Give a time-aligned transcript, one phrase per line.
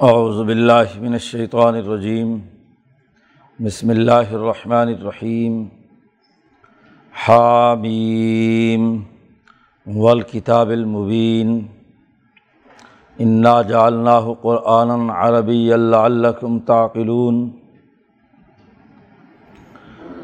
[0.00, 2.36] اعوذ باللہ من الشیطان الرجیم،
[3.58, 5.64] بسم اللہ الرحمن الرحیم،
[7.26, 9.00] حامیم،
[9.86, 11.66] والکتاب المبین،
[13.18, 17.50] انا جعلناہ قرآنا عربی لعلکم تعقلون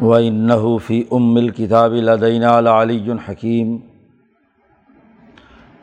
[0.02, 3.76] وإنه فی ام الکتاب لدینا لعلی حکیم۔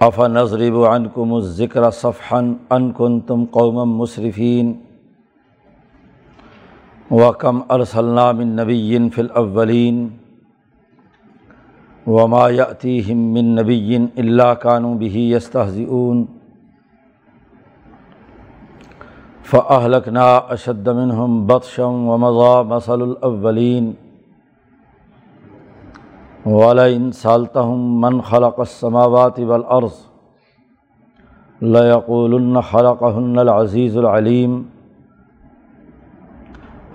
[0.02, 2.40] اف نظرب عنکم الذکر صفحا
[2.70, 4.74] ان کن تم قوم مصرفین
[7.12, 7.60] و کم
[8.60, 10.08] نبی فی الاولین
[12.08, 16.26] وما یأتیہم من نبی الا کانوا به یستہزئون
[19.44, 23.92] فأهلكنا اشد منهم بطشا ومضى مثل الاولین
[26.46, 29.92] ولئن سالتهم من خلق السماوات والارض
[31.62, 34.70] ليقولن خلقهن العزيز العليم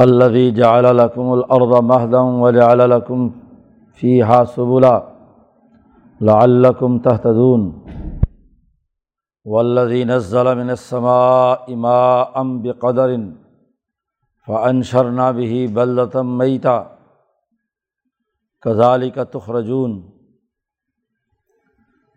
[0.01, 3.31] الذي جعل لكم الارض مهدا وجعل لكم
[3.93, 5.03] فيها سبلا
[6.21, 7.85] لعلكم تهتدون
[9.45, 13.11] والذي نزل من السماء ماء بقدر
[14.47, 16.94] فأنشرنا به بلدة ميتا
[18.65, 20.01] کزالی کا تخرجون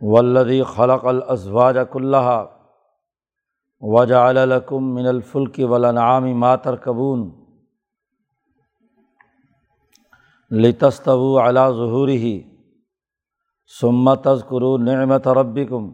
[0.01, 2.45] ولدی خلق الازواج کلّہ
[3.81, 7.29] وجا الکم من الفلک ولنعام ماتر کبون
[10.51, 12.41] لتستو علا ظہور ہی
[13.81, 15.89] سمت ازکرو نعمت ربکم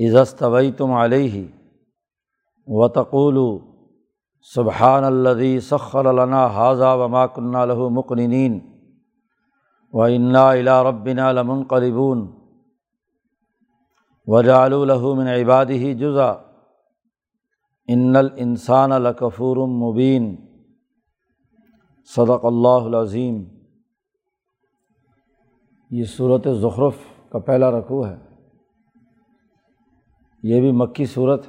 [0.00, 1.44] عزستوئی تم علیہ
[2.68, 3.38] و تقول
[4.48, 8.60] سبحان الدی سخر لنا حاضہ وما کنہ لہو مقنین
[9.94, 12.28] و انا الا ربنا لمن قلبون
[14.28, 16.30] وجال الحمن عبادی جزا
[17.88, 20.34] ان الانسان الکفور مبین
[22.10, 23.44] صدق اللہ العظیم
[25.90, 26.96] یہ صورت ظخرف
[27.30, 28.16] کا پہلا رقوع ہے
[30.42, 31.46] یہ بھی مکی صورت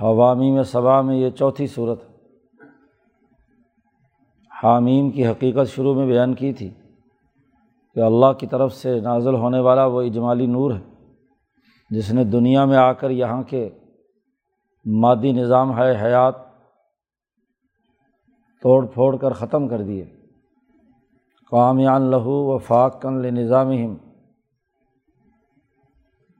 [0.00, 2.07] حوامی میں صبا میں یہ چوتھی صورت
[4.62, 6.68] حامیم کی حقیقت شروع میں بیان کی تھی
[7.94, 10.80] کہ اللہ کی طرف سے نازل ہونے والا وہ اجمالی نور ہے،
[11.90, 13.68] جس نے دنیا میں آ کر یہاں کے
[14.86, 16.34] مادی نظام ہے، حیات
[18.62, 20.04] توڑ پھوڑ کر ختم کر دیے۔
[21.52, 23.70] کامیان لہو و فاق کن نظام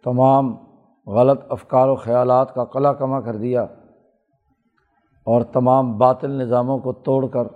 [0.05, 0.55] تمام
[1.07, 3.63] غلط افکار و خیالات کا قلع کما کر دیا
[5.27, 7.47] اور تمام باطل نظاموں کو توڑ کر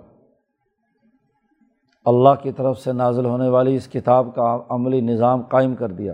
[2.05, 6.13] اللہ کی طرف سے نازل ہونے والی اس کتاب کا عملی نظام قائم کر دیا۔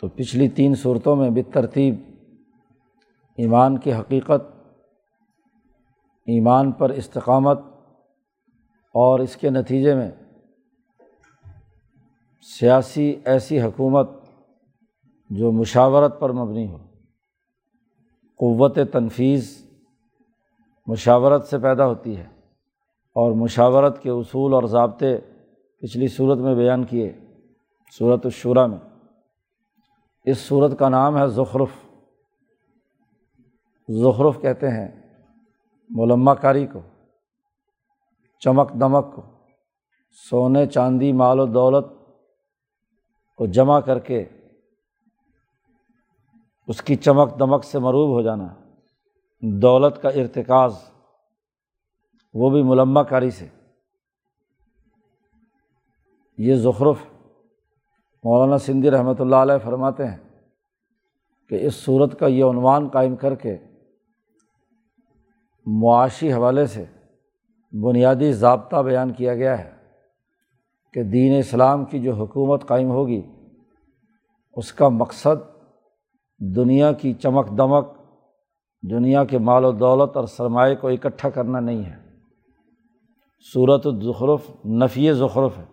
[0.00, 1.94] تو پچھلی تین صورتوں میں بھی ترتیب،
[3.36, 4.42] ایمان کی حقیقت،
[6.26, 7.60] ایمان پر استقامت
[8.94, 10.10] اور اس کے نتیجے میں
[12.60, 14.10] سیاسی ایسی حکومت
[15.30, 16.78] جو مشاورت پر مبنی ہو۔
[18.36, 19.64] قوت تنفیذ
[20.86, 22.31] مشاورت سے پیدا ہوتی ہے۔
[23.16, 25.16] اور مشاورت کے اصول اور ضابطے
[25.82, 27.12] پچھلی صورت میں بیان کیے
[27.98, 28.78] صورت الشورہ میں۔
[30.24, 31.70] اس صورت کا نام ہے ظخرف
[34.02, 34.88] ظخرف کہتے ہیں
[35.90, 36.80] ملمہ کاری کو،
[38.40, 39.22] چمک دمک کو،
[40.30, 41.86] سونے چاندی مال و دولت
[43.36, 44.24] کو جمع کر کے
[46.68, 48.48] اس کی چمک دمک سے مروب ہو جانا،
[49.42, 50.91] دولت کا ارتکاز۔
[52.34, 53.46] وہ بھی ملمہ کاری سے۔
[56.38, 56.96] یہ ظخرف
[58.24, 60.16] مولانا سندھی رحمۃ اللہ علیہ فرماتے ہیں
[61.48, 63.56] کہ اس صورت کا یہ عنوان قائم کر کے
[65.66, 66.84] معاشی حوالے سے
[67.72, 69.70] بنیادی ضابطہ بیان کیا گیا ہے
[70.92, 73.22] کہ دین اسلام کی جو حکومت قائم ہوگی،
[74.56, 75.42] اس کا مقصد
[76.40, 77.88] دنیا کی چمک دمک،
[78.82, 82.11] دنیا کے مال و دولت اور سرمایہ کو اکٹھا کرنا نہیں ہے۔
[83.52, 85.64] صورت الظخرف نفی ظخرف ہے۔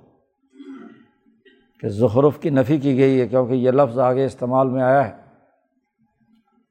[1.79, 5.23] کہ ظخرف کی نفی کی گئی ہے کیونکہ یہ لفظ آگے استعمال میں آیا ہے۔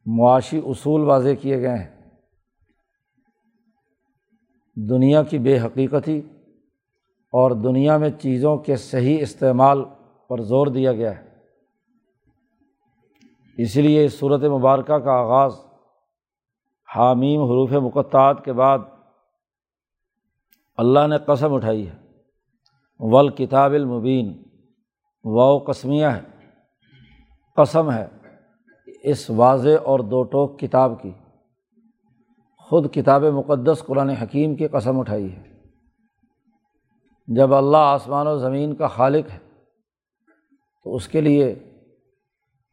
[0.06, 2.10] معاشی اصول واضح کیے گئے ہیں۔
[4.76, 6.22] دنیا کی بے حقیقتی
[7.32, 9.84] اور دنیا میں چیزوں کے صحیح استعمال
[10.28, 11.28] پر زور دیا گیا ہے۔
[13.58, 15.52] اسی لیے اس صورت مبارکہ کا آغاز
[16.96, 18.78] حامیم حروف مقطعات کے بعد
[20.78, 21.94] اللہ نے قسم اٹھائی ہے۔
[22.98, 24.42] ول کتاب المبین
[25.24, 26.20] و قسمیہ ہے۔
[27.56, 28.06] قسم ہے
[29.02, 31.10] اس واضح اور دو ٹوک کتاب کی۔
[32.58, 35.42] خود کتاب مقدس قرآن حکیم کی قسم اٹھائی ہے۔
[37.26, 39.38] جب اللہ آسمان و زمین کا خالق ہے،
[40.84, 41.54] تو اس کے لیے،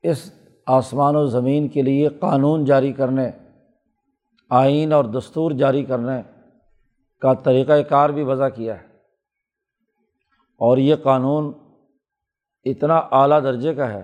[0.04, 0.32] اس
[0.68, 3.32] آسمان و زمین کے لیے قانون جاری کرنے،
[4.50, 6.35] آئین اور دستور جاری کرنے
[7.22, 8.88] کا طریقۂ کار بھی وضع کیا ہے۔
[10.58, 11.54] اور یہ قانون
[12.64, 14.04] اتنا اعلیٰ درجے کا ہے،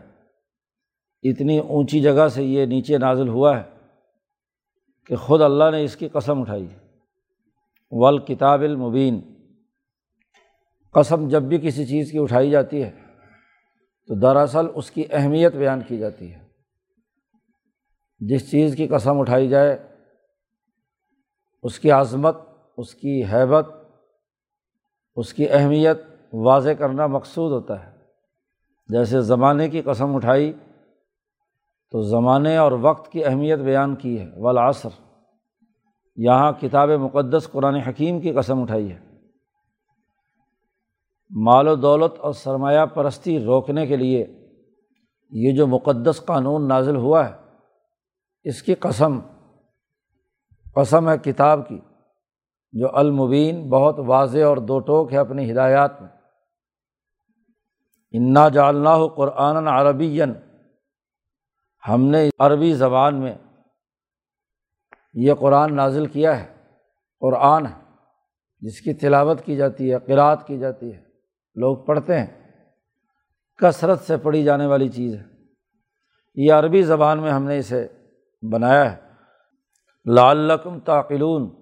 [1.24, 3.64] اتنی اونچی جگہ سے یہ نیچے نازل ہوا ہے
[5.06, 6.68] کہ خود اللہ نے اس کی قسم اٹھائی۔
[7.92, 9.22] ول کتاب المبین۔
[10.92, 12.92] قسم جب بھی کسی چیز کی اٹھائی جاتی ہے
[14.08, 16.48] تو دراصل اس کی اہمیت بیان کی جاتی ہے۔
[18.20, 19.88] جس چیز کی قسم اٹھائی جائے،
[21.64, 22.36] اس کی عظمت
[22.78, 23.70] اس کی حیبت،
[25.16, 25.98] اس کی اہمیت
[26.34, 27.92] واضح کرنا مقصود ہوتا ہے۔
[28.88, 30.54] جیسے زمانے کی قسم اٹھائی
[31.92, 34.90] تو زمانے اور وقت کی اہمیت بیان کی ہے۔ والعصر،
[36.16, 39.00] یہاں کتاب مقدس قرآن حکیم کی قسم اٹھائی ہے۔
[41.30, 44.48] مال و دولت اور سرمایہ پرستی روکنے کے لیے
[45.30, 47.34] یہ جو مقدس قانون نازل ہوا ہے،
[48.44, 49.20] اس کی قسم
[50.76, 51.80] قسم ہے کتاب کی۔
[52.72, 56.10] جو المبین بہت واضح اور دو ٹوک ہے اپنی ہدایات میں۔
[58.12, 60.22] انا جالنا قرآن عربی
[61.88, 63.36] ہم نے عربی زبان میں
[65.14, 66.54] یہ قرآن نازل کیا ہے۔
[67.20, 67.82] قرآن ہے،
[68.60, 71.04] جس کی تلاوت کی جاتی ہے قرأت کی جاتی ہے۔
[71.56, 72.52] لوگ پڑھتے ہیں۔
[73.58, 75.24] کثرت سے پڑھی جانے والی چیز ہے۔
[76.36, 77.88] یہ عربی زبان میں ہم نے اسے
[78.52, 79.02] بنایا ہے۔
[80.06, 81.61] لعلکم تعقلون۔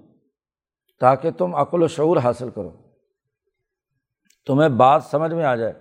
[1.00, 2.72] تاکہ تم عقل و شعور حاصل کرو۔
[4.46, 5.74] تمہیں بات سمجھ میں آ جائے۔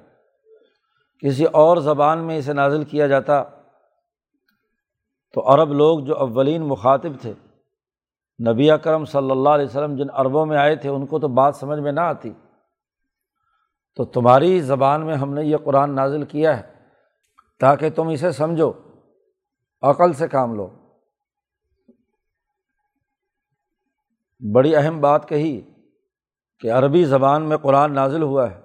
[1.19, 3.43] کسی اور زبان میں اسے نازل کیا جاتا
[5.35, 7.33] تو عرب لوگ جو اولین مخاطب تھے،
[8.53, 11.57] نبی اکرم صلی اللہ علیہ وسلم جن عربوں میں آئے تھے، ان کو تو بات
[11.57, 12.33] سمجھ میں نہ آتی۔
[13.97, 16.73] تو تمہاری زبان میں ہم نے یہ قرآن نازل کیا ہے
[17.61, 18.73] تاکہ تم اسے سمجھو،
[19.83, 20.71] عقل سے کام لو۔
[24.55, 25.61] بڑی اہم بات کہی
[26.61, 28.57] کہ عربی زبان میں قرآن نازل ہوا ہے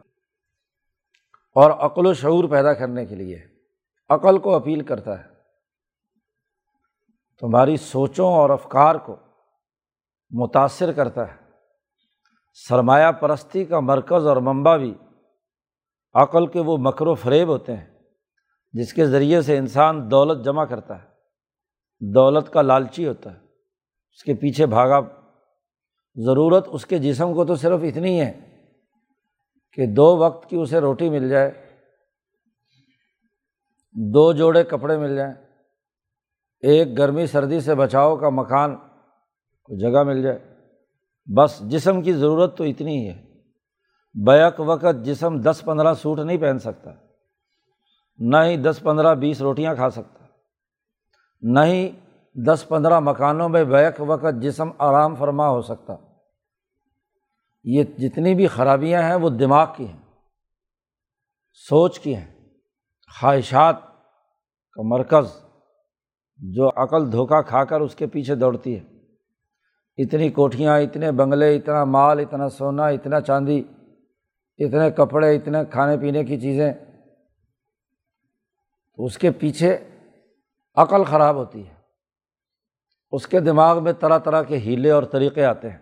[1.55, 3.39] اور عقل و شعور پیدا کرنے کے لیے
[4.09, 5.29] عقل کو اپیل کرتا ہے۔
[7.39, 9.15] تمہاری سوچوں اور افکار کو
[10.31, 11.37] متاثر کرتا ہے۔
[12.53, 14.93] سرمایہ پرستی کا مرکز اور منبع بھی
[16.13, 17.99] عقل کے وہ مکر و فریب ہوتے ہیں
[18.73, 21.07] جس کے ذریعے سے انسان دولت جمع کرتا ہے۔
[22.13, 23.39] دولت کا لالچی ہوتا ہے،
[24.11, 25.22] اس کے پیچھے بھاگا
[26.15, 28.31] ضرورت اس کے جسم کو تو صرف اتنی ہے
[29.71, 31.51] کہ دو وقت کی اسے روٹی مل جائے،
[33.95, 35.33] دو جوڑے کپڑے مل جائیں،
[36.61, 38.75] ایک گرمی سردی سے بچاؤ کا مکان
[39.63, 40.39] کو جگہ مل جائے۔
[41.35, 43.23] بس جسم کی ضرورت تو اتنی ہی ہے۔
[44.25, 46.91] بیک وقت جسم دس پندرہ سوٹ نہیں پہن سکتا،
[48.19, 50.25] نہ ہی دس پندرہ بیس روٹیاں کھا سکتا،
[51.41, 51.91] نہ ہی
[52.35, 55.93] دس پندرہ مکانوں میں بیک وقت جسم آرام فرما ہو سکتا۔
[57.63, 59.99] یہ جتنی بھی خرابیاں ہیں وہ دماغ کی ہیں،
[61.69, 62.49] سوچ کی ہیں۔
[63.19, 63.75] خواہشات
[64.73, 65.25] کا مرکز
[66.37, 68.83] جو عقل دھوکہ کھا کر اس کے پیچھے دوڑتی ہے۔
[69.97, 73.63] اتنی کوٹھیاں، اتنے بنگلے، اتنا مال، اتنا سونا، اتنا چاندی،
[74.57, 76.73] اتنے کپڑے، اتنے کھانے پینے کی چیزیں،
[78.95, 79.77] تو اس کے پیچھے
[80.75, 81.72] عقل خراب ہوتی ہے۔
[83.13, 85.77] اس کے دماغ میں طرح طرح کے ہیلے اور طریقے آتے ہیں۔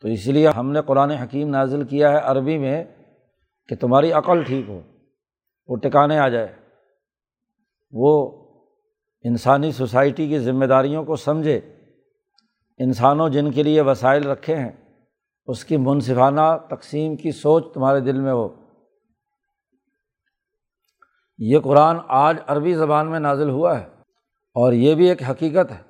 [0.00, 2.84] تو اس لیے ہم نے قرآن حکیم نازل کیا ہے عربی میں
[3.68, 4.80] کہ تمہاری عقل ٹھیک ہو،
[5.66, 6.56] وہ ٹکانے آ جائے۔
[7.92, 8.30] وہ
[9.22, 11.60] انسانی سوسائٹی کی ذمہ داریوں کو سمجھے۔
[12.78, 14.72] انسانوں جن کے لیے وسائل رکھے ہیں،
[15.46, 18.48] اس کی منصفانہ تقسیم کی سوچ تمہارے دل میں ہو۔
[21.38, 23.86] یہ قرآن آج عربی زبان میں نازل ہوا ہے
[24.54, 25.89] اور یہ بھی ایک حقیقت ہے۔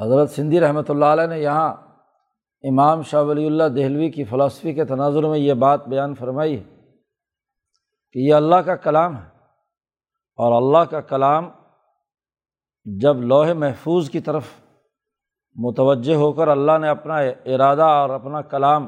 [0.00, 1.74] حضرت سندھی رحمۃ اللہ علیہ نے یہاں
[2.64, 6.64] امام شاہ ولی اللہ دہلوی کی فلاسفی کے تناظر میں یہ بات بیان فرمائی ہے
[8.12, 9.26] کہ یہ اللہ کا کلام ہے
[10.36, 11.48] اور اللہ کا کلام
[12.84, 14.44] جب لوہے محفوظ کی طرف
[15.56, 17.16] متوجہ ہو کر اللہ نے اپنا
[17.54, 18.86] ارادہ اور اپنا کلام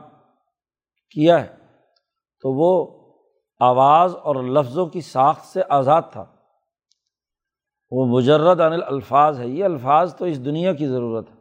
[1.11, 1.47] کیا ہے،
[2.41, 3.01] تو وہ
[3.61, 6.25] آواز اور لفظوں کی ساخت سے آزاد تھا۔
[7.91, 11.35] وہ مجرد عن الفاظ ہے، یہ الفاظ تو اس دنیا کی ضرورت ہے۔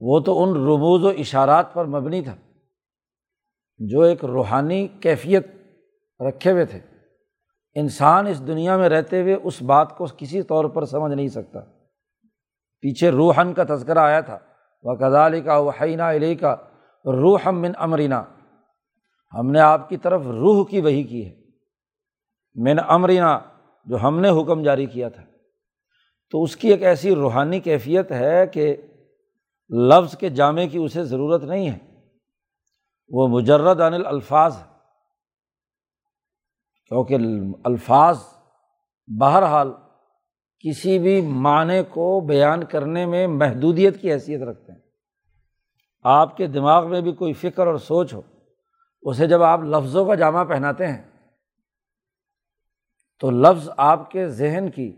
[0.00, 2.36] وہ تو ان رموز و اشارات پر مبنی تھا،
[3.78, 5.46] جو ایک روحانی کیفیت
[6.28, 6.80] رکھے ہوئے تھے۔
[7.74, 11.60] انسان اس دنیا میں رہتے ہوئے اس بات کو کسی طور پر سمجھ نہیں سکتا۔
[12.80, 14.38] پیچھے روحن کا تذکرہ آیا تھا
[14.82, 16.56] وہ کزالی کا وحینہ علی کا
[17.04, 18.24] روح من امرینا
[19.38, 21.34] ہم نے آپ کی طرف روح کی وہی کی ہے۔
[22.54, 23.38] من امرینا
[23.84, 25.22] جو ہم نے حکم جاری کیا تھا۔
[26.30, 28.76] تو اس کی ایک ایسی روحانی کیفیت ہے کہ
[29.70, 31.78] لفظ کے جامع کی اسے ضرورت نہیں ہے۔
[33.08, 34.70] وہ مجرد عن الفاظ ہے۔
[36.86, 37.16] کیونکہ
[37.64, 38.18] الفاظ
[39.20, 39.72] بہرحال
[40.60, 44.80] کسی بھی معنی کو بیان کرنے میں محدودیت کی حیثیت رکھتے ہیں۔
[46.02, 48.22] آپ کے دماغ میں بھی کوئی فکر اور سوچ ہو،
[49.02, 51.09] اسے جب آپ لفظوں کا جامع پہناتے ہیں
[53.20, 54.96] تو لفظ آپ کے ذہن کی،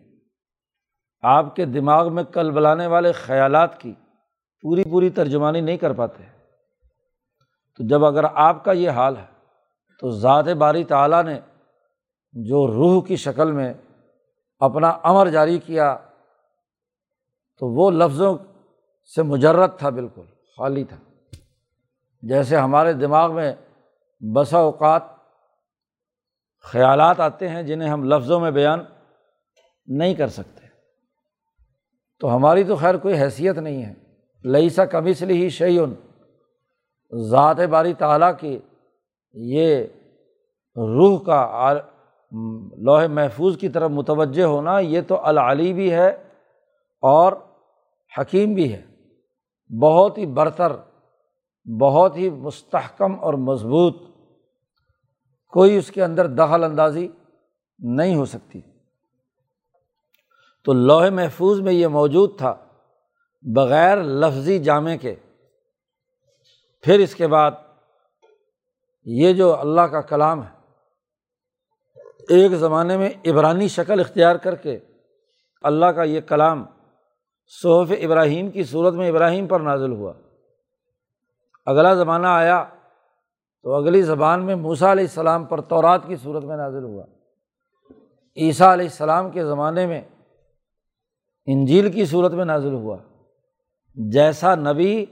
[1.23, 3.95] آپ کے دماغ میں کل بلانے والے خیالات کی
[4.63, 6.23] پوری پوری ترجمانی نہیں کر پاتے۔
[7.77, 9.27] تو جب اگر آپ کا یہ حال ہے،
[10.01, 11.41] تو ذات باری تعالیٰ نے
[12.33, 13.75] جو روح کی شکل میں
[14.59, 15.99] اپنا امر جاری کیا،
[17.59, 18.37] تو وہ لفظوں
[19.15, 20.25] سے مجرد تھا بالکل،
[20.57, 20.97] خالی تھا۔
[22.23, 23.55] جیسے ہمارے دماغ میں
[24.35, 25.03] بسا اوقات
[26.63, 28.81] خیالات آتے ہیں جنہیں ہم لفظوں میں بیان
[29.87, 30.67] نہیں کر سکتے۔
[32.21, 33.95] تو ہماری تو خیر کوئی حیثیت نہیں ہے۔
[34.45, 35.95] لئی سا کبھی سے ہی شعین
[37.31, 38.59] ذات باری تعالیٰ کی
[39.33, 39.85] یہ
[40.77, 41.73] روح کا
[42.77, 46.09] لوہے محفوظ کی طرف متوجہ ہونا یہ تو العلی بھی ہے
[47.01, 47.33] اور
[48.19, 48.83] حکیم بھی ہے۔
[49.83, 50.73] بہت ہی برتر،
[51.81, 54.12] بہت ہی مستحکم اور مضبوط
[55.53, 57.09] کوئی اس کے اندر دخل اندازی
[57.79, 58.61] نہیں ہو سکتی۔
[60.65, 62.55] تو لوہے محفوظ میں یہ موجود تھا،
[63.43, 65.15] بغیر لفظی جامع کے۔
[66.83, 67.51] پھر اس کے بعد
[69.05, 70.63] یہ جو اللہ کا کلام ہے،
[72.29, 74.79] ایک زمانے میں عبرانی شکل اختیار کر کے
[75.63, 76.65] اللہ کا یہ کلام
[77.47, 80.13] صحف ابراہیم کی صورت میں ابراہیم پر نازل ہوا۔
[81.67, 82.65] اگلا زمانہ آیا
[83.63, 87.05] تو اگلی زبان میں موسا علیہ السلام پر تورات کی صورت میں نازل ہوا۔
[88.37, 90.03] عیسیٰ علیہ السلام کے زمانے میں
[91.47, 92.97] انجیل کی صورت میں نازل ہوا۔
[93.95, 95.07] جیسا نبی،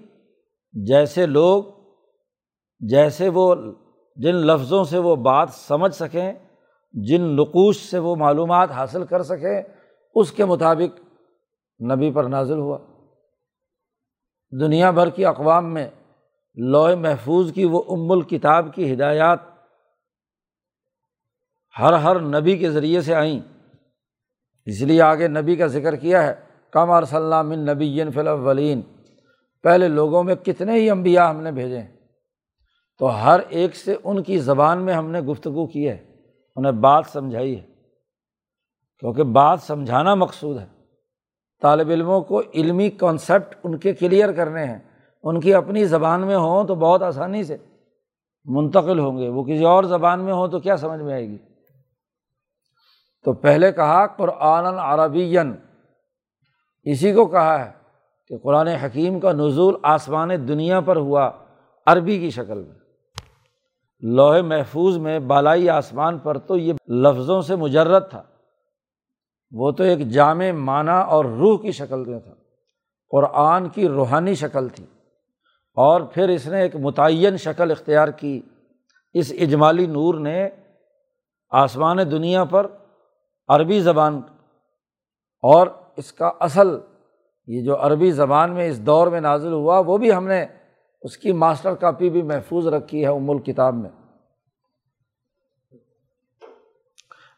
[0.72, 1.64] جیسے لوگ،
[2.80, 3.54] جیسے وہ
[4.16, 6.32] جن لفظوں سے وہ بات سمجھ سکیں،
[6.92, 9.62] جن نقوش سے وہ معلومات حاصل کر سکیں،
[10.14, 11.00] اس کے مطابق
[11.82, 12.78] نبی پر نازل ہوا۔
[14.60, 15.90] دنیا بھر کی اقوام میں
[16.62, 19.38] لوہ محفوظ کی وہ ام الکتاب کی ہدایات
[21.78, 23.40] ہر ہر نبی کے ذریعے سے آئیں۔
[24.66, 26.34] اس لیے آگے نبی کا ذکر کیا ہے،
[26.70, 28.82] کم ارسلام نبی فی
[29.62, 31.96] پہلے لوگوں میں کتنے ہی انبیاء ہم نے بھیجے۔ ہیں
[32.98, 36.16] تو ہر ایک سے ان کی زبان میں ہم نے گفتگو کی ہے،
[36.56, 37.66] انہیں بات سمجھائی ہے۔
[38.98, 40.66] کیونکہ بات سمجھانا مقصود ہے۔
[41.62, 44.89] طالب علموں کو علمی کانسیپٹ ان کے کلیئر کرنے ہیں۔
[45.22, 47.56] ان کی اپنی زبان میں ہوں تو بہت آسانی سے
[48.44, 51.38] منتقل ہوں گے۔ وہ کسی اور زبان میں ہوں تو کیا سمجھ میں آئے گی؟
[53.24, 55.36] تو پہلے کہا قرآن عربی
[56.82, 57.72] اسی کو کہا ہے
[58.28, 61.30] کہ قرآن حکیم کا نزول آسمان دنیا پر ہوا،
[61.86, 62.74] عربی کی شکل میں۔
[64.00, 68.22] لوہے محفوظ میں بالائی آسمان پر تو یہ لفظوں سے مجرد تھا۔
[69.52, 72.34] وہ تو ایک جامع معنی اور روح کی شکل میں تھا۔
[73.10, 74.84] قرآن کی روحانی شکل تھی۔
[75.80, 78.40] اور پھر اس نے ایک متعین شکل اختیار کی۔
[79.14, 80.48] اس اجمالی نور نے
[81.50, 82.66] آسمان دنیا پر
[83.48, 84.20] عربی زبان
[85.44, 86.68] اور اس کا اصل،
[87.48, 90.44] یہ جو عربی زبان میں اس دور میں نازل ہوا، وہ بھی ہم نے
[91.02, 93.90] اس کی ماسٹر کاپی بھی محفوظ رکھی ہے ام الکتاب میں۔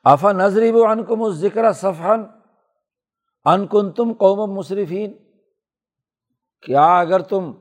[0.04, 2.22] آفا نظریب و انکم ذکر صفحن
[3.44, 5.12] ان کن تم قوم مصرفین
[6.62, 7.52] کیا اگر تم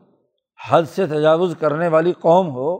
[0.69, 2.77] حد سے تجاوز کرنے والی قوم ہو،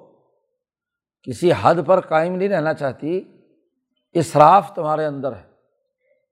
[1.23, 3.21] کسی حد پر قائم نہیں رہنا چاہتی
[4.13, 5.43] اصراف تمہارے اندر ہے۔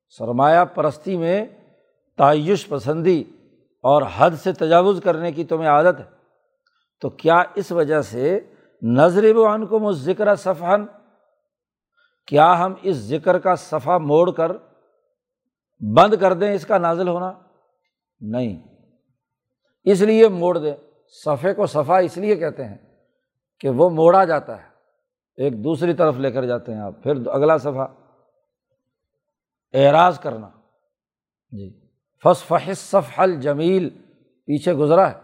[0.09, 1.45] سرمایہ پرستی میں
[2.17, 3.23] تعیش پسندی
[3.83, 6.05] اور حد سے تجاوز کرنے کی تمہیں عادت ہے۔
[7.01, 8.39] تو کیا اس وجہ سے
[8.81, 10.85] نظر و ان کو ذکر صفحن
[12.27, 14.51] کیا ہم اس ذکر کا صفحہ موڑ کر
[15.95, 17.33] بند کر دیں اس کا نازل ہونا؟
[18.19, 18.67] نہیں۔
[19.83, 20.75] اس لیے موڑ دیں۔
[21.11, 22.77] صفحے کو صفا اس لیے کہتے ہیں
[23.59, 24.67] کہ وہ موڑا جاتا ہے،
[25.37, 27.87] ایک دوسری طرف لے کر جاتے ہیں آپ، پھر اگلا صفحہ۔
[29.73, 30.49] اعراض کرنا۔
[31.51, 31.79] جی۔
[32.23, 33.89] فص فحص صف الجمیل
[34.45, 35.19] پیچھے گزرا ہے۔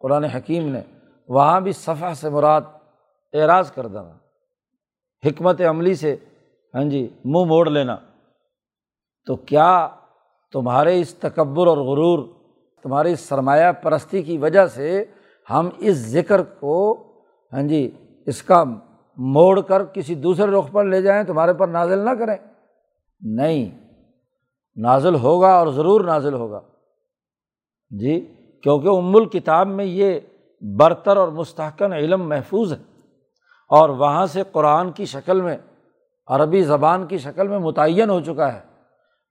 [0.00, 0.82] قرآن حکیم نے۔
[1.28, 2.60] وہاں بھی صفحہ سے مراد
[3.32, 4.18] اعراض کر دینا۔
[5.26, 6.16] حکمت عملی سے
[6.74, 7.96] ہاں جی منہ موڑ لینا۔
[9.26, 9.88] تو کیا
[10.52, 12.28] تمہارے اس تکبر اور غرور،
[12.82, 15.04] تمہاری سرمایہ پرستی کی وجہ سے
[15.50, 17.02] ہم اس ذکر کو
[17.52, 17.90] ہاں جی
[18.26, 18.64] اس کا
[19.16, 22.36] موڑ کر کسی دوسرے رخ پر لے جائیں، تمہارے پر نازل نہ کریں۔
[23.20, 23.78] نہیں،
[24.76, 26.60] نازل ہوگا اور ضرور نازل ہوگا۔
[27.90, 30.20] جی کیونکہ ام الکتاب میں یہ
[30.60, 32.78] برتر اور مستحکم علم محفوظ ہے۔
[33.68, 35.56] اور وہاں سے قرآن کی شکل میں،
[36.26, 38.60] عربی زبان کی شکل میں متعین ہو چکا ہے۔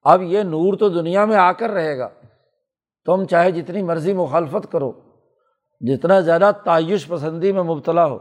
[0.03, 2.09] اب یہ نور تو دنیا میں آ کر رہے گا۔
[3.05, 4.91] تم چاہے جتنی مرضی مخالفت کرو۔
[5.87, 8.19] جتنا زیادہ تعیش پسندی میں مبتلا ہو،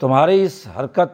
[0.00, 1.12] تمہاری اس حرکت،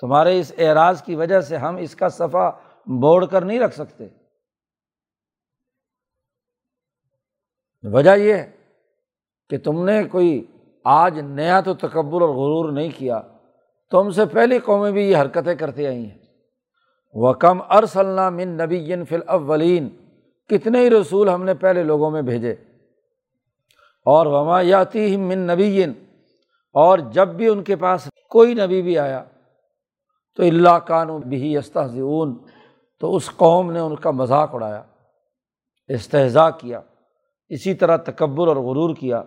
[0.00, 2.50] تمہارے اس اعراض کی وجہ سے ہم اس کا صفحہ
[2.86, 4.08] موڑ کر نہیں رکھ سکتے۔
[7.82, 8.50] وجہ یہ ہے
[9.50, 10.46] کہ تم نے کوئی
[10.84, 13.20] آج نیا تو تکبر اور غرور نہیں کیا،
[13.90, 16.18] تم سے پہلی قومیں بھی یہ حرکتیں کرتی آئی ہیں۔
[17.14, 19.88] وہ کم ارسلنا من نبی فل اولین
[20.46, 22.54] کتنے ہی رسول ہم نے پہلے لوگوں میں بھیجے۔
[24.06, 25.84] اور وما یاتی من نبی
[26.72, 29.24] اور جب بھی ان کے پاس کوئی نبی بھی آیا،
[30.36, 32.38] تو اللہ کان بھی استحضون
[33.00, 34.82] تو اس قوم نے ان کا مذاق اڑایا
[35.88, 36.80] استحضاء کیا،
[37.48, 39.22] اسی طرح تکبر اور غرور کیا۔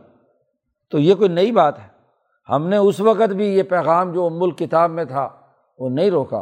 [0.92, 1.88] تو یہ کوئی نئی بات ہے؟
[2.50, 5.30] ہم نے اس وقت بھی یہ پیغام جو ام الکتاب میں تھا،
[5.78, 6.42] وہ نہیں روکا،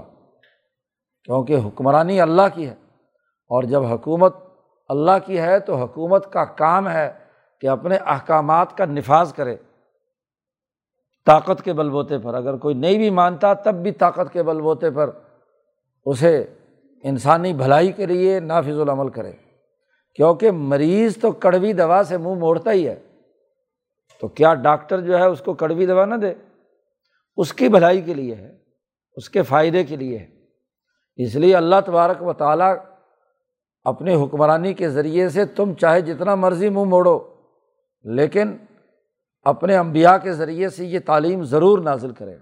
[1.23, 2.75] کیونکہ حکمرانی اللہ کی ہے۔
[3.49, 4.35] اور جب حکومت
[4.89, 7.26] اللہ کی ہے، تو حکومت کا کام ہے
[7.61, 9.55] کہ اپنے احکامات کا نفاذ کرے۔
[11.25, 14.61] طاقت کے بل بوتے پر۔ اگر کوئی نہیں بھی مانتا، تب بھی طاقت کے بل
[14.61, 15.09] بوتے پر
[16.05, 16.45] اسے
[17.03, 19.31] انسانی بھلائی کے لیے نافذ العمل کرے۔
[20.15, 22.95] کیونکہ مریض تو کڑوی دوا سے منہ موڑتا ہی ہے۔
[24.21, 26.33] تو کیا ڈاکٹر جو ہے اس کو کڑوی دوا نہ دے؟
[27.37, 28.57] اس کی بھلائی کے لیے ہے،
[29.15, 30.27] اس کے فائدے کے لیے ہے۔
[31.15, 32.75] اس لیے اللہ تبارک و تعالیٰ
[33.83, 37.36] اپنے حکمرانی کے ذریعے سے تم چاہے جتنا مرضی منہ موڑو۔
[38.09, 38.57] لیکن
[39.43, 42.35] اپنے امبیا کے ذریعے سے یہ تعلیم ضرور نازل کرے۔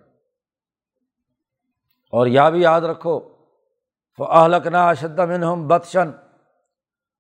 [2.12, 3.20] اور یا بھی یاد رکھو
[4.18, 6.10] فلکنا اشد منہم بدشن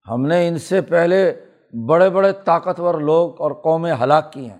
[0.09, 1.45] ہم نے ان سے پہلے
[1.87, 4.59] بڑے بڑے طاقتور لوگ اور قومیں ہلاک کی ہیں۔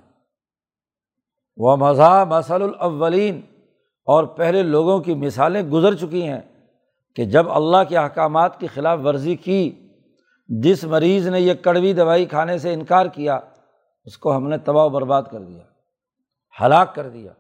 [1.58, 3.42] وہ مذہب مسل الاولین
[4.06, 6.42] اور پہلے لوگوں کی مثالیں گزر چکی ہیں
[7.16, 9.88] کہ جب اللہ کے احکامات کی خلاف ورزی کی،
[10.48, 13.40] جس مریض نے یہ کڑوی دوائی کھانے سے انکار کیا
[14.06, 15.64] اس کو ہم نے تباہ و برباد کر دیا،
[16.62, 17.32] ہلاک کر دیا۔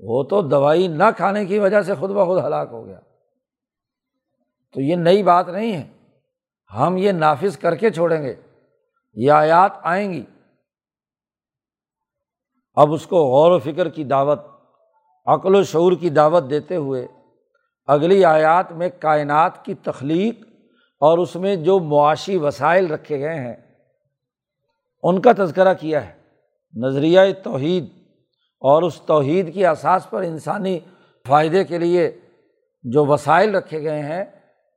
[0.00, 3.00] وہ تو دوائی نہ کھانے کی وجہ سے خود بخود ہلاک ہو گیا۔
[4.74, 5.90] تو یہ نئی بات نہیں ہے۔
[6.78, 8.34] ہم یہ نافذ کر کے چھوڑیں گے۔
[9.14, 10.24] یہ آیات آئیں گی۔
[12.74, 14.40] اب اس کو غور و فکر کی دعوت،
[15.26, 17.06] عقل و شعور کی دعوت دیتے ہوئے
[17.86, 20.40] اگلی آیات میں کائنات کی تخلیق
[21.00, 23.69] اور اس میں جو معاشی وسائل رکھے گئے ہیں
[25.02, 26.20] ان کا تذکرہ کیا ہے۔
[26.74, 27.84] نظریہ توحید
[28.60, 30.80] اور اس توحید کی اساس پر انسانی
[31.26, 32.20] فائدے کے لیے
[32.82, 34.24] جو وسائل رکھے گئے ہیں،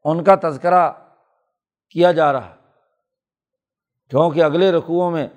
[0.03, 0.91] ان کا تذکرہ
[1.89, 2.55] کیا جا رہا ہے۔
[4.09, 5.27] کیونکہ اگلے رقوؤں میں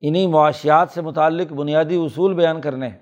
[0.00, 2.98] انہیں معاشیات سے متعلق بنیادی اصول بیان کرنے ہیں۔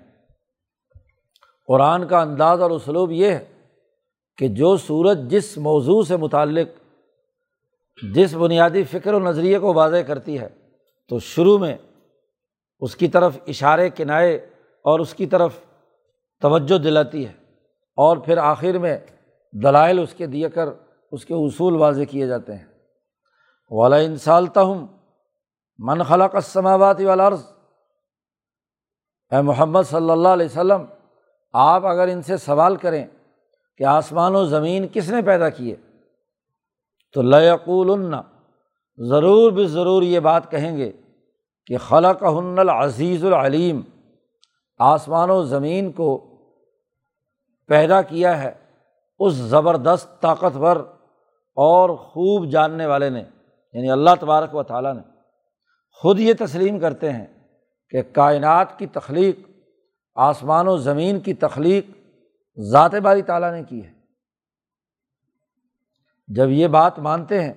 [1.67, 3.45] قرآن کا انداز اور اسلوب یہ ہے
[4.37, 6.67] کہ جو سورج جس موضوع سے متعلق،
[8.13, 10.60] جس بنیادی فکر و نظریے کو واضح کرتی ہے
[11.11, 11.77] تو شروع میں
[12.79, 14.35] اس کی طرف اشارے کنائے
[14.85, 15.59] اور اس کی طرف
[16.39, 17.33] توجہ دلاتی ہے
[17.97, 18.97] اور پھر آخر میں
[19.51, 20.69] دلائل اس کے دیا کر
[21.11, 22.65] اس کے اصول واضح کیے جاتے ہیں۔
[23.69, 24.87] والا انسالتا ہوں
[25.79, 27.43] من خلق السماوات والارض
[29.31, 30.85] اے محمد صلی اللہ علیہ وسلم،
[31.53, 33.05] آپ اگر ان سے سوال کریں
[33.77, 35.75] کہ آسمان و زمین کس نے پیدا کیے،
[37.15, 37.89] تو لقول
[39.09, 40.91] ضرور بھی ضرور یہ بات کہیں گے
[41.65, 43.81] کہ خلق ہن العزیز العلیم،
[44.79, 46.37] آسمان و زمین کو
[47.67, 48.51] پیدا کیا ہے
[49.19, 50.75] اس زبردست طاقتور
[51.57, 53.23] اور خوب جاننے والے نے
[53.73, 55.01] یعنی اللہ تبارک و تعالیٰ نے
[55.91, 57.25] خود یہ تسلیم کرتے ہیں
[57.89, 59.39] کہ کائنات کی تخلیق،
[60.15, 61.85] آسمان و زمین کی تخلیق
[62.59, 63.91] ذات باری تعالیٰ نے کی ہے۔
[66.27, 67.53] جب یہ بات مانتے ہیں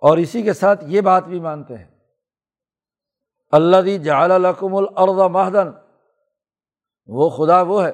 [0.00, 1.86] اور اسی کے ساتھ یہ بات بھی مانتے ہیں۔
[3.50, 5.70] اللہ دی جعل القم الرض مہدن۔
[7.06, 7.92] وہ خدا وہ ہے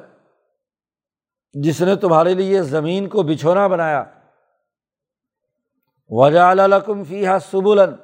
[1.52, 4.04] جس نے تمہارے لیے زمین کو بچھونا بنایا۔
[6.08, 7.96] وجہ القم فی ہا سبولن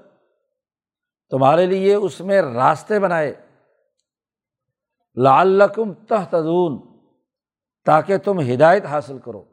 [1.30, 3.34] تمہارے لیے اس میں راستے بنائے۔
[5.16, 6.98] لعلکم تحتدون
[7.84, 9.44] تاکہ تم ہدایت حاصل کرو۔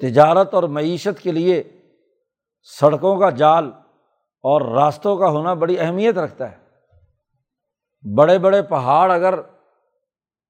[0.00, 1.75] تجارت اور معیشت کے لیے
[2.66, 3.70] سڑکوں کا جال
[4.42, 6.56] اور راستوں کا ہونا بڑی اہمیت رکھتا ہے۔
[8.14, 9.34] بڑے بڑے پہاڑ اگر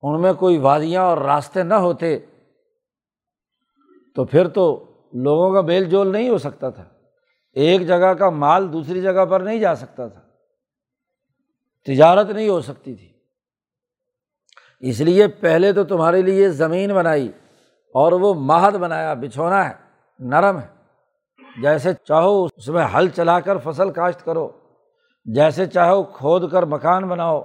[0.03, 2.19] ان میں کوئی وادیاں اور راستے نہ ہوتے،
[4.15, 6.85] تو پھر تو لوگوں کا بیل جول نہیں ہو سکتا تھا۔
[7.53, 10.21] ایک جگہ کا مال دوسری جگہ پر نہیں جا سکتا تھا۔
[11.87, 13.13] تجارت نہیں ہو سکتی تھی۔
[14.81, 17.33] اس لیے پہلے تو تمہارے لیے زمین بنائی
[17.95, 19.75] اور وہ مہد بنایا، بچھونا ہے،
[20.19, 20.76] نرم ہے۔
[21.63, 24.49] جیسے چاہو اس میں ہل چلا کر فصل کاشت کرو۔
[25.27, 27.43] جیسے چاہو کھود کر مکان بناؤ۔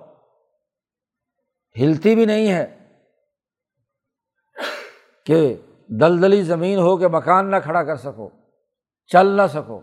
[1.76, 2.66] ہلتی بھی نہیں ہے
[5.26, 5.56] کہ
[6.02, 8.30] دلدلی زمین ہو کے مکان نہ کھڑا کر سکو،
[9.12, 9.80] چل نہ سکو۔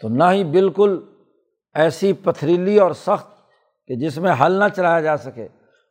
[0.00, 0.98] تو نہ ہی بالکل
[1.74, 3.28] ایسی پتھریلی اور سخت
[3.88, 5.44] کہ جس میں ہل نہ چلایا جا سکے،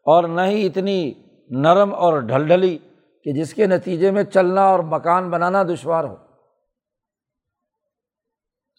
[0.06, 1.14] اور نہ ہی اتنی
[1.50, 2.78] نرم اور ڈھل ڈھلی
[3.26, 6.16] کہ جس کے نتیجے میں چلنا اور مکان بنانا دشوار ہو۔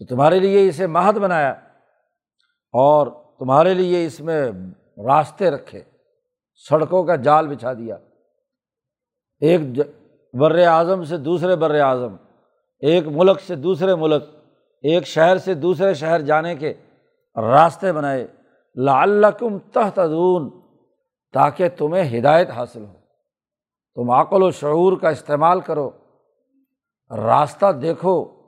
[0.01, 1.51] تو تمہارے لیے اسے مہد بنایا
[2.73, 3.07] اور
[3.39, 4.53] تمہارے لیے اس میں
[5.07, 5.83] راستے رکھے،
[6.55, 7.97] سڑکوں کا جال بچھا دیا۔
[9.41, 9.61] ایک
[10.35, 12.17] بر اعظم سے دوسرے بر اعظم،
[12.79, 14.25] ایک ملک سے دوسرے ملک،
[14.83, 16.75] ایک شہر سے دوسرے شہر جانے کے
[17.37, 18.27] راستے بنائے۔
[18.77, 20.61] لعلکم تحتدون
[21.33, 22.95] تاکہ تمہیں ہدایت حاصل ہو۔
[23.95, 25.91] تم عقل و شعور کا استعمال کرو،
[27.11, 28.40] راستہ دیکھو۔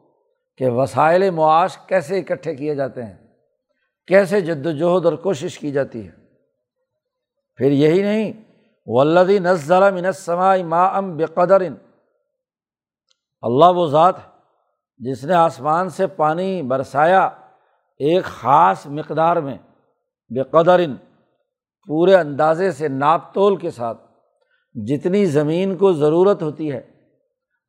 [0.56, 3.16] کہ وسائل معاش کیسے اکٹھے کیے جاتے ہیں؟
[4.06, 6.12] کیسے جد وجہد اور کوشش کی جاتی ہے؟
[7.56, 8.32] پھر یہی نہیں
[8.86, 11.62] ولدی نزلہ منسما ما ام بے قدر
[13.40, 14.32] اللہ وہ ذات ہے
[14.98, 17.24] جس نے آسمان سے پانی برسایا
[17.98, 19.58] ایک خاص مقدار میں
[20.30, 20.80] بے قدر
[21.86, 24.02] پورے اندازے سے ناپ تول کے ساتھ۔
[24.74, 26.80] جتنی زمین کو ضرورت ہوتی ہے،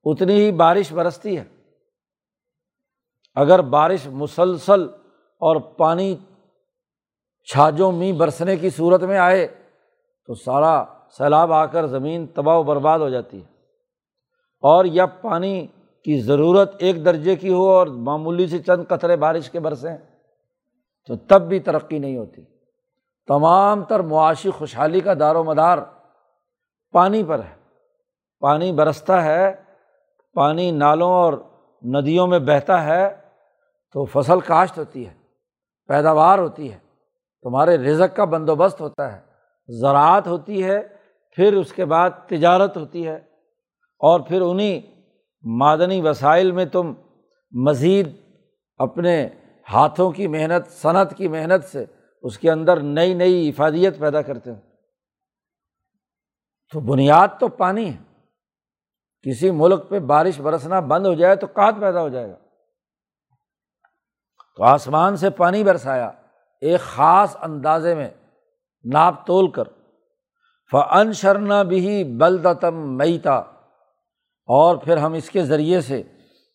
[0.04, 1.43] اتنی ہی بارش برستی ہے۔
[3.36, 4.88] اگر بارش مسلسل
[5.39, 6.15] اور پانی
[7.52, 9.48] چھاجوں می برسنے کی صورت میں آئے
[10.28, 10.84] تو سارا
[11.17, 13.46] سیلاب آ کر زمین تباہ و برباد ہو جاتی ہے۔
[14.62, 15.67] اور یا پانی
[16.04, 19.98] کی ضرورت ایک درجے کی ہو اور معمولی سے چند قطرے بارش کے برسیں
[21.08, 22.46] تو تب بھی ترقی نہیں ہوتی۔
[23.28, 25.78] تمام تر معاشی خوشحالی کا دار و مدار
[26.91, 27.56] پانی پر ہے۔
[28.39, 29.56] پانی برستا ہے،
[30.34, 31.34] پانی نالوں اور
[31.84, 33.23] ندیوں میں بہتا ہے
[33.93, 35.13] تو فصل کاشت ہوتی ہے،
[35.88, 36.77] پیداوار ہوتی ہے،
[37.41, 39.21] تمہارے رزق کا بندوبست ہوتا ہے،
[39.79, 40.82] زراعت ہوتی ہے،
[41.36, 43.15] پھر اس کے بعد تجارت ہوتی ہے،
[43.99, 44.82] اور پھر انہیں
[45.41, 46.93] معدنی وسائل میں تم
[47.51, 48.10] مزید
[48.77, 49.29] اپنے
[49.73, 51.86] ہاتھوں کی محنت، صنعت کی محنت سے
[52.21, 54.56] اس کے اندر نئی نئی افادیت پیدا کرتے ہو۔
[56.73, 57.97] تو بنیاد تو پانی ہے۔
[59.21, 62.36] کسی ملک پہ بارش برسنا بند ہو جائے تو کات پیدا ہو جائے گا۔
[64.56, 66.12] تو آسمان سے پانی برسایا،
[66.62, 68.10] ایک خاص اندازے میں
[68.84, 69.63] ناپ تول کر۔
[70.72, 73.36] فن شرنا بھی بلدتم میتا
[74.46, 76.04] اور پھر ہم اس کے ذریعے سے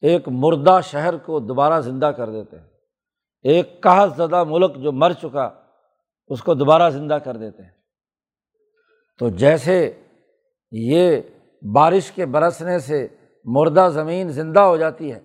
[0.03, 2.67] ایک مردہ شہر کو دوبارہ زندہ کر دیتے ہیں۔
[3.43, 5.51] ایک کہت زدہ ملک جو مر چکا،
[6.29, 7.71] اس کو دوبارہ زندہ کر دیتے ہیں۔
[9.19, 10.03] تو جیسے
[10.71, 11.21] یہ
[11.75, 13.09] بارش کے برسنے سے
[13.45, 15.21] مردہ زمین زندہ ہو جاتی ہے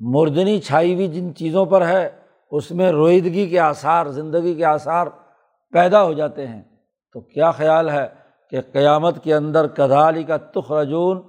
[0.00, 2.10] مردنی چھائی ہوئی جن چیزوں پر ہے،
[2.50, 5.06] اس میں رویدگی کے آثار، زندگی کے آثار
[5.72, 6.62] پیدا ہو جاتے ہیں۔
[7.12, 8.08] تو کیا خیال ہے
[8.50, 11.22] کہ قیامت کے اندر کدالی کا تخ رجون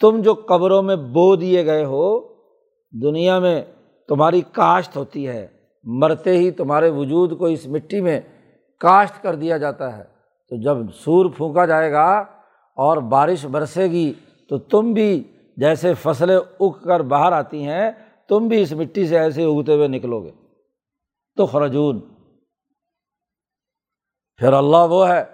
[0.00, 2.34] تم جو قبروں میں بو دیے گئے ہو،
[3.02, 3.62] دنیا میں
[4.08, 5.46] تمہاری کاشت ہوتی ہے۔
[5.84, 8.20] مرتے ہی تمہارے وجود کو اس مٹی میں
[8.80, 10.04] کاشت کر دیا جاتا ہے۔
[10.48, 12.24] تو جب سور پھونکا جائے گا
[12.76, 14.12] اور بارش برسے گی،
[14.48, 15.24] تو تم بھی
[15.56, 17.90] جیسے فصلیں اگ کر باہر آتی ہیں،
[18.28, 20.30] تم بھی اس مٹی سے ایسے اگتے ہوئے نکلو گے۔
[21.36, 22.00] تو خرجون
[24.36, 25.24] پھر اللہ وہ ہے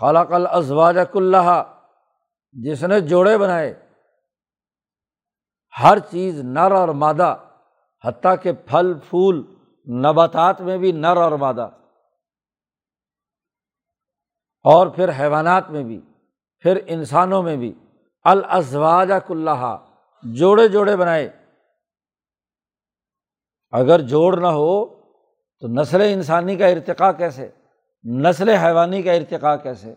[0.00, 1.80] خالق الازواج اللہ
[2.52, 3.74] جس نے جوڑے بنائے۔
[5.82, 7.36] ہر چیز نر اور مادہ،
[8.04, 9.54] حتیٰ کہ پھل، پھول،
[10.02, 11.70] نباتات میں بھی نر اور مادہ۔
[14.64, 16.00] اور پھر حیوانات میں بھی،
[16.58, 17.72] پھر انسانوں میں بھی۔
[18.24, 19.76] الازواج کلّہ
[20.22, 21.28] جوڑے جوڑے بنائے۔
[23.72, 24.84] اگر جوڑ نہ ہو
[25.60, 27.48] تو نسل انسانی کا ارتقا کیسے؟
[28.04, 29.94] نسل حیوانی کا ارتقا کیسے؟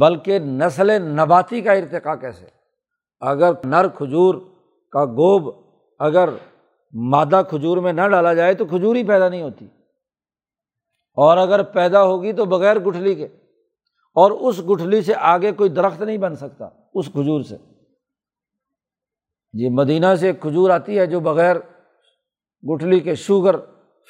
[0.00, 2.46] بلکہ نسل نباتی کا ارتقا کیسے؟
[3.20, 4.34] اگر نر کھجور
[4.92, 5.64] کا گوب
[5.98, 6.28] اگر
[6.94, 9.66] مادہ کھجور میں نہ ڈالا جائے تو کھجور ہی پیدا نہیں ہوتی۔
[11.16, 13.24] اور اگر پیدا ہوگی تو بغیر گٹھلی کے،
[14.14, 17.56] اور اس گٹھلی سے آگے کوئی درخت نہیں بن سکتا۔ اس کھجور سے۔
[19.52, 21.56] یہ مدینہ سے ایک کھجور آتی ہے جو بغیر
[22.74, 23.56] گٹھلی کے شوگر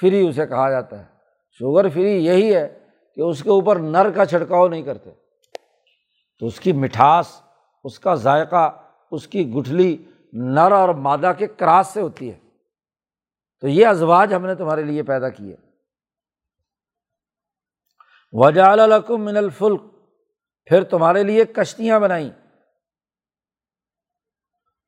[0.00, 1.04] فری اسے کہا جاتا ہے۔
[1.50, 5.10] شوگر فری یہی ہے کہ اس کے اوپر نر کا چھڑکاؤ نہیں کرتے۔
[6.38, 7.42] تو اس کی مٹھاس،
[7.84, 9.96] اس کا ذائقہ، اس کی گٹھلی
[10.32, 12.38] نر اور مادہ کے کراس سے ہوتی ہے۔
[13.60, 15.56] تو یہ ازواج ہم نے تمہارے لیے پیدا کیے۔
[18.32, 19.82] وجال القم من الفلک،
[20.64, 22.30] پھر تمہارے لیے کشتیاں بنائیں۔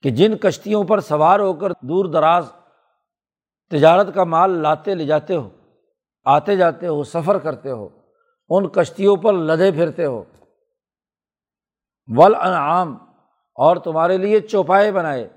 [0.03, 2.53] کہ جن کشتیوں پر سوار ہو کر دور دراز
[3.71, 5.49] تجارت کا مال لاتے لے جاتے ہو،
[6.25, 7.89] آتے جاتے ہو، سفر کرتے ہو،
[8.49, 10.25] ان کشتیوں پر لدے پھرتے ہو۔
[12.17, 12.97] ول انعام
[13.55, 15.29] اور تمہارے لیے چوپائے بنائے،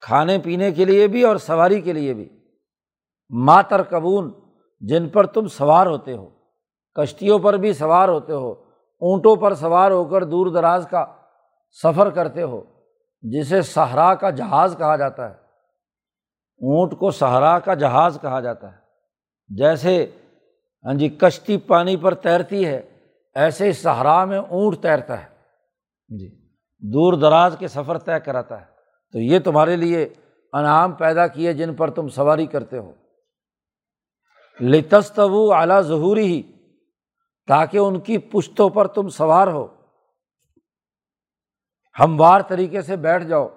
[0.00, 2.28] کھانے پینے کے لیے بھی اور سواری کے لیے بھی۔
[3.30, 4.32] ماتر کبون
[4.80, 6.28] جن پر تم سوار ہوتے ہو۔
[6.94, 8.52] کشتیوں پر بھی سوار ہوتے ہو،
[9.00, 11.06] اونٹوں پر سوار ہو کر دور دراز کا
[11.82, 12.64] سفر کرتے ہو۔
[13.22, 18.76] جسے صحرا کا جہاز کہا جاتا ہے، اونٹ کو صحرا کا جہاز کہا جاتا ہے۔
[19.56, 20.10] جیسے
[20.84, 22.80] ہاں جی کشتی پانی پر تیرتی ہے،
[23.34, 25.28] ایسے ہی صحرا میں اونٹ تیرتا ہے۔
[26.08, 28.66] جی دور دراز کے سفر طے کراتا ہے۔
[29.12, 30.08] تو یہ تمہارے لیے
[30.52, 32.92] انعام پیدا کیے جن پر تم سواری کرتے ہو۔
[34.60, 36.42] لتستو اعلیٰ ظہوری ہی
[37.48, 39.81] تاکہ ان کی پشتوں پر تم سوار ہو۔
[42.00, 43.48] ہموار طریقے سے بیٹھ جاؤ۔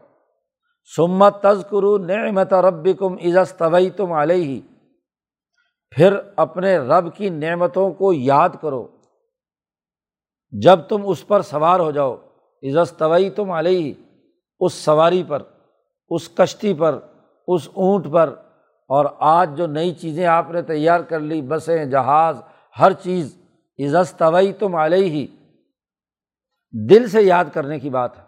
[0.96, 4.62] سمت تز کرو نعمت رب کم عزت طوی تم علیہ ہی
[5.90, 8.88] پھر اپنے رب کی نعمتوں کو یاد کرو۔
[10.52, 12.16] جب تم اس پر سوار ہو جاؤ
[12.64, 13.94] عزت طوی تم علیہ
[14.60, 15.42] اس سواری پر،
[16.10, 17.00] اس کشتی پر،
[17.48, 18.36] اس اونٹ پر۔
[18.88, 22.42] اور آج جو نئی چیزیں آپ نے تیار کر لی، بسیں، جہاز،
[22.80, 23.38] ہر چیز
[23.80, 25.28] عزت طوی تم علیہ ہی
[26.90, 28.25] دل سے یاد کرنے کی بات ہے۔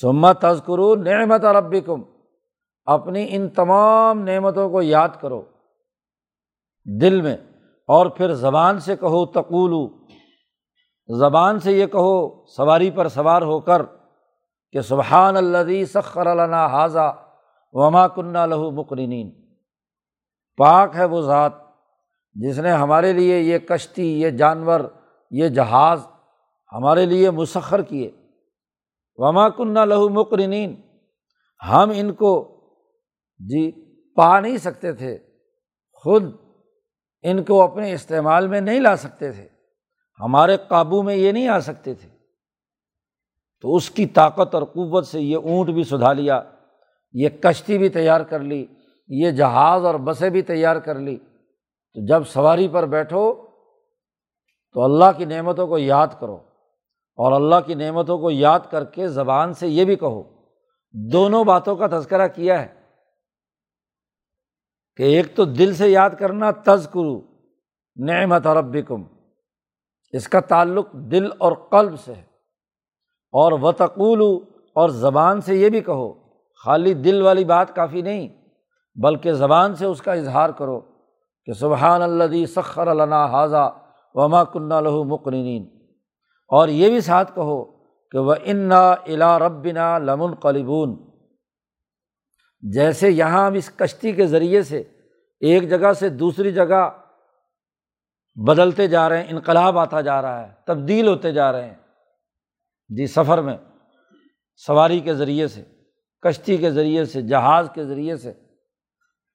[0.00, 2.02] سما تذکرو نعمت ربی کم
[2.84, 5.42] اپنی ان تمام نعمتوں کو یاد کرو۔
[7.00, 7.36] دل میں۔
[7.86, 9.88] اور پھر زبان سے کہو، تقولو۔
[11.18, 13.82] زبان سے یہ کہو، سواری پر سوار ہو کر
[14.72, 17.16] کہ سبحان اللہ سخر علنا حاضہ
[17.72, 19.30] وما کنہ لہو مقرنین۔
[20.56, 21.52] پاک ہے وہ ذات
[22.34, 24.80] جس نے ہمارے لیے یہ کشتی، یہ جانور،
[25.30, 26.06] یہ جہاز
[26.72, 28.10] ہمارے لیے مسخر کیے۔
[29.16, 30.74] وما کنہ لہو مقرنین
[31.68, 32.48] ہم ان کو
[33.38, 33.70] جی
[34.14, 35.18] پا نہیں سکتے تھے۔
[35.92, 36.22] خود
[37.22, 39.48] ان کو اپنے استعمال میں نہیں لا سکتے تھے۔
[40.20, 42.08] ہمارے قابو میں یہ نہیں آ سکتے تھے۔
[43.60, 46.42] تو اس کی طاقت اور قوت سے یہ اونٹ بھی سدھا لیا۔
[47.12, 48.66] یہ کشتی بھی تیار کر لی۔
[49.08, 51.16] یہ جہاز اور بسیں بھی تیار کر لی۔
[51.94, 53.46] تو جب سواری پر بیٹھو
[54.72, 56.51] تو اللہ کی نعمتوں کو یاد کرو۔
[57.16, 60.22] اور اللہ کی نعمتوں کو یاد کر کے زبان سے یہ بھی کہو،
[60.92, 62.82] دونوں باتوں کا تذکرہ کیا ہے۔
[64.96, 67.20] کہ ایک تو دل سے یاد کرنا تز کرو
[67.96, 69.02] نعمت ربکم،
[70.12, 72.22] اس کا تعلق دل اور قلب سے ہے۔
[73.32, 74.44] اور و تقول
[74.74, 76.12] اور زبان سے یہ بھی کہو،
[76.64, 78.28] خالی دل والی بات کافی نہیں،
[79.02, 80.80] بلکہ زبان سے اس کا اظہار کرو
[81.44, 83.70] کہ سبحان اللہ سخر اللہ حاضہ
[84.14, 85.81] وما کنہ لہو مقرنین۔
[86.52, 87.64] اور یہ بھی ساتھ کہو
[88.10, 91.10] کہ وہ انا الا ربنا لمن قلبون
[92.60, 94.78] جیسے یہاں ہم اس کشتی کے ذریعے سے
[95.40, 96.90] ایک جگہ سے دوسری جگہ
[98.34, 101.74] بدلتے جا رہے ہیں، انقلاب آتا جا رہا ہے، تبدیل ہوتے جا رہے ہیں۔
[102.88, 103.56] جی سفر میں،
[104.56, 105.64] سواری کے ذریعے سے،
[106.20, 108.32] کشتی کے ذریعے سے، جہاز کے ذریعے سے۔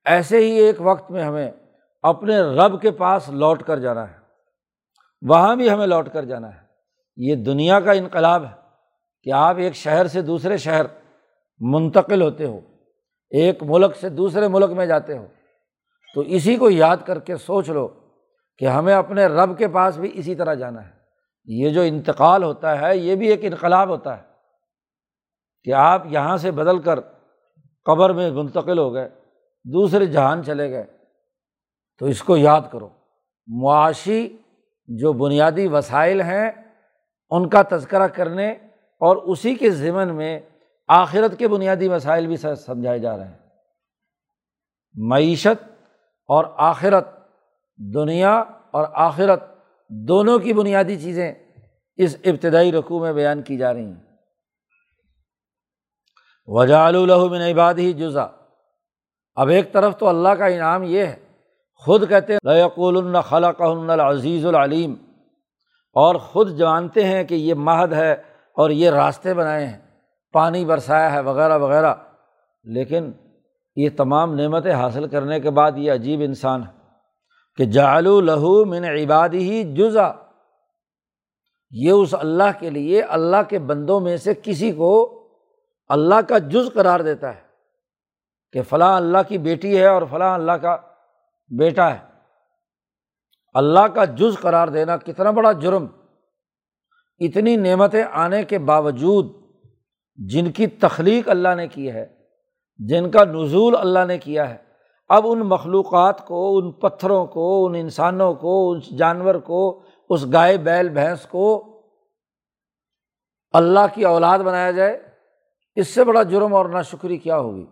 [0.06, 1.52] ایسے ہی ایک وقت میں ہمیں
[2.02, 4.18] اپنے رب کے پاس لوٹ کر جانا ہے۔
[5.22, 6.67] وہاں بھی ہمیں لوٹ کر جانا ہے۔
[7.18, 8.52] یہ دنیا کا انقلاب ہے
[9.24, 10.86] کہ آپ ایک شہر سے دوسرے شہر
[11.60, 12.60] منتقل ہوتے ہو،
[13.30, 15.26] ایک ملک سے دوسرے ملک میں جاتے ہو۔
[16.16, 17.88] تو اسی کو یاد کر کے سوچ لو
[18.58, 20.92] کہ ہمیں اپنے رب کے پاس بھی اسی طرح جانا ہے۔
[21.46, 24.24] یہ جو انتقال ہوتا ہے، یہ بھی ایک انقلاب ہوتا ہے
[25.64, 27.00] کہ آپ یہاں سے بدل کر
[27.86, 29.10] قبر میں منتقل ہو گئے،
[29.64, 30.84] دوسرے جہان چلے گئے۔
[32.00, 32.90] تو اس کو یاد کرو،
[33.48, 34.38] معاشی
[34.88, 36.52] جو بنیادی وسائل ہیں
[37.30, 38.52] ان کا تذکرہ کرنے
[39.00, 40.40] اور اسی کے ضمن میں
[40.88, 43.38] آخرت کے بنیادی مسائل بھی سمجھائے جا رہے ہیں۔
[44.96, 45.64] معیشت
[46.28, 47.08] اور آخرت،
[47.78, 49.44] دنیا اور آخرت
[49.90, 51.34] دونوں کی بنیادی چیزیں
[51.96, 54.04] اس ابتدائی رقوع میں بیان کی جا رہی ہیں۔
[56.46, 56.96] وجال
[57.30, 58.28] من عباد ہی جزا۔
[59.36, 61.16] اب ایک طرف تو اللہ کا انعام یہ ہے،
[61.76, 64.96] خود کہتے ہیں لقول الخلاق العزیز العلیم
[65.98, 68.12] اور خود جانتے ہیں کہ یہ مہد ہے
[68.58, 69.78] اور یہ راستے بنائے ہیں،
[70.34, 71.94] پانی برسایا ہے، وغیرہ وغیرہ۔
[72.66, 73.12] لیکن
[73.76, 76.72] یہ تمام نعمتیں حاصل کرنے کے بعد یہ عجیب انسان ہے
[77.58, 80.12] کہ جعلو لہو من عبادی ہی جزا
[81.72, 84.92] یہ اس اللہ کے لیے، اللہ کے بندوں میں سے کسی کو
[85.90, 87.42] اللہ کا جز قرار دیتا ہے
[88.54, 90.78] کہ فلاں اللہ کی بیٹی ہے اور فلاں اللہ کا
[91.58, 92.17] بیٹا ہے۔
[93.58, 95.86] اللہ کا جز قرار دینا کتنا بڑا جرم۔
[97.20, 99.32] اتنی نعمتیں آنے کے باوجود
[100.18, 102.06] جن کی تخلیق اللہ نے کی ہے،
[102.80, 104.56] جن کا نزول اللہ نے کیا ہے،
[105.10, 110.58] اب ان مخلوقات کو، ان پتھروں کو، ان انسانوں کو اس جانور کو، اس گائے،
[110.58, 111.64] بیل، بھینس کو
[113.54, 114.98] اللہ کی اولاد بنایا جائے،
[115.76, 117.66] اس سے بڑا جرم اور نہ شکری کیا ہوگی؟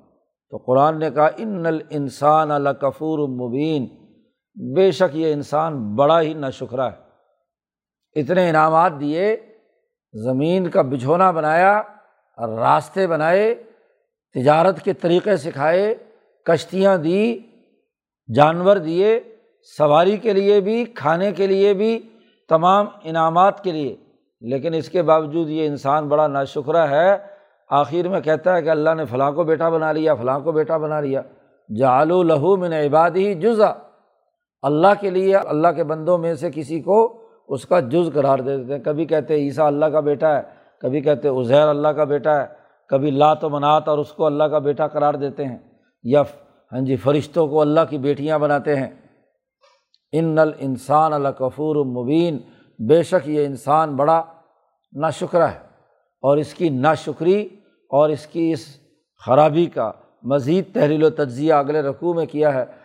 [0.50, 3.88] تو قرآن نے کہا، ان الانسان الکفور مبین
[4.56, 7.06] بے شک یہ انسان بڑا ہی نہ شکرا ہے۔
[8.20, 9.38] اتنے انعامات دیے،
[10.14, 11.82] زمین کا بچھونا بنایا،
[12.38, 13.56] راستے بنائے،
[14.34, 15.96] تجارت کے طریقے سکھائے،
[16.44, 17.40] کشتیاں دی،
[18.36, 19.20] جانور دیے،
[19.78, 22.10] سواری کے لیے بھی، کھانے کے لیے بھی،
[22.50, 23.96] تمام انعامات کے لیے۔
[24.42, 27.18] لیکن اس کے باوجود یہ انسان بڑا نا شکرہ ہے۔
[27.70, 30.78] آخر میں کہتا ہے کہ اللہ نے فلاں کو بیٹا بنا لیا، فلاں کو بیٹا
[30.78, 31.22] بنا لیا۔
[31.78, 33.74] جالو لہو من عباد ہی جزا۔
[34.66, 38.58] اللہ کے لیے، اللہ کے بندوں میں سے کسی کو اس کا جز قرار دے
[38.58, 40.42] دیتے ہیں۔ کبھی کہتے عیسیٰ اللہ کا بیٹا ہے،
[40.82, 42.46] کبھی کہتے عزیر اللہ کا بیٹا ہے،
[42.90, 45.58] کبھی لات و منات اور اس کو اللہ کا بیٹا قرار دیتے ہیں۔
[46.04, 46.22] یا
[46.72, 48.88] ہاں جی فرشتوں کو اللہ کی بیٹیاں بناتے ہیں۔
[50.12, 52.38] ان نل انسان الکفور مبین۔
[52.88, 54.24] بے شک یہ انسان بڑا
[54.94, 55.60] نا شکرہ ہے
[56.22, 57.48] اور اس کی نا شکری
[57.90, 58.66] اور اس کی اس
[59.26, 59.92] خرابی کا
[60.24, 62.85] مزید تحریل و تجزیہ اگلے رقوع میں کیا ہے۔